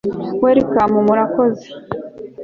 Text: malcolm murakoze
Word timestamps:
malcolm 0.49 0.93
murakoze 1.07 1.65